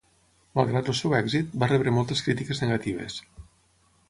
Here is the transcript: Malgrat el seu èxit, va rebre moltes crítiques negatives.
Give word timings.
Malgrat 0.59 0.89
el 0.93 0.97
seu 1.01 1.13
èxit, 1.19 1.53
va 1.65 1.69
rebre 1.75 1.95
moltes 1.99 2.25
crítiques 2.29 2.63
negatives. 2.65 3.21